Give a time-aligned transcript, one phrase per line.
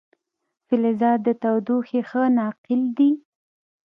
[0.67, 3.11] فلزات د تودوخې ښه ناقل دي.